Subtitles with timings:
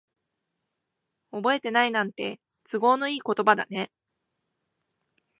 [1.31, 3.91] 覚えてないなんて、都合のいい言葉だね。